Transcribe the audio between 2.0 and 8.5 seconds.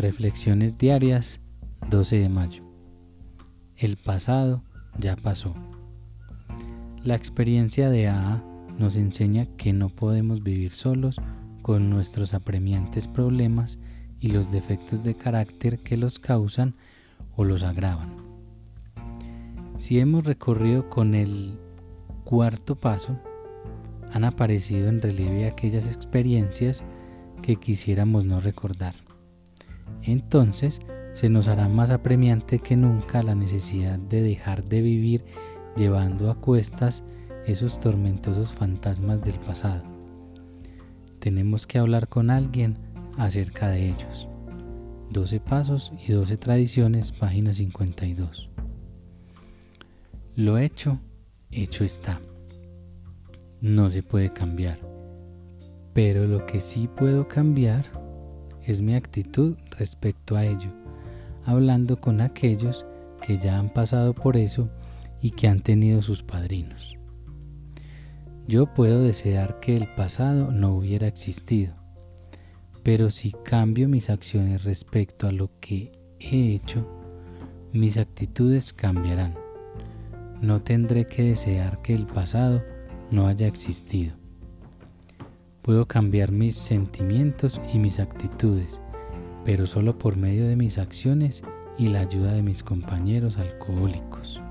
de mayo. El pasado ya pasó. La experiencia de AA